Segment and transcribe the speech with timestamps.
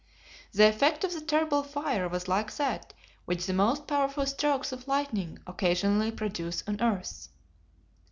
[0.51, 2.91] The effect of the terrible fire was like that
[3.25, 7.27] which the most powerful strokes of lightning occasionally produce on earth.